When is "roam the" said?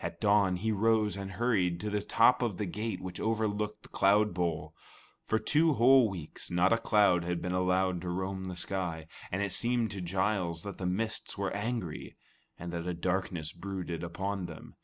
8.08-8.56